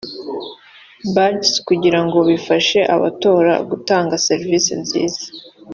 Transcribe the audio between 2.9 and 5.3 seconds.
abatora gutanga serivisi nziza